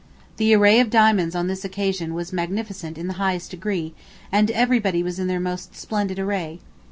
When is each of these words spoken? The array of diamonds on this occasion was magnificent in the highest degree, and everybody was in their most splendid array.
The 0.37 0.55
array 0.55 0.79
of 0.79 0.89
diamonds 0.89 1.35
on 1.35 1.45
this 1.45 1.63
occasion 1.63 2.15
was 2.15 2.33
magnificent 2.33 2.97
in 2.97 3.05
the 3.05 3.13
highest 3.21 3.51
degree, 3.51 3.93
and 4.31 4.49
everybody 4.49 5.03
was 5.03 5.19
in 5.19 5.27
their 5.27 5.39
most 5.39 5.75
splendid 5.75 6.17
array. 6.17 6.57